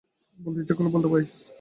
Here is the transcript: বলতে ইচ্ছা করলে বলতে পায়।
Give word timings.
বলতে 0.39 0.59
ইচ্ছা 0.61 0.75
করলে 0.77 0.93
বলতে 0.93 1.07
পায়। 1.11 1.25